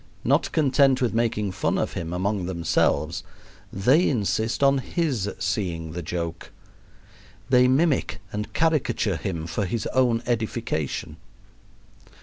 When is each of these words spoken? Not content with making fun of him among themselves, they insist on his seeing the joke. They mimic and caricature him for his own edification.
Not 0.23 0.51
content 0.51 0.99
with 0.99 1.13
making 1.13 1.51
fun 1.51 1.77
of 1.77 1.93
him 1.93 2.11
among 2.11 2.47
themselves, 2.47 3.21
they 3.71 4.09
insist 4.09 4.63
on 4.63 4.79
his 4.79 5.29
seeing 5.37 5.91
the 5.91 6.01
joke. 6.01 6.51
They 7.49 7.67
mimic 7.67 8.19
and 8.33 8.51
caricature 8.51 9.17
him 9.17 9.45
for 9.45 9.63
his 9.67 9.85
own 9.93 10.23
edification. 10.25 11.17